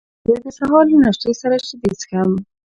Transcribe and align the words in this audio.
زه 0.27 0.35
د 0.43 0.45
سهار 0.57 0.85
له 0.91 0.97
ناشتې 1.03 1.31
سره 1.41 1.55
شیدې 1.67 1.91
څښم. 1.99 2.31